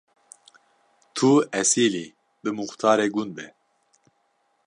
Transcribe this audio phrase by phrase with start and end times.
[1.15, 1.29] Tu
[1.61, 2.07] esîlî,
[2.41, 3.47] bi muxtarê gund be.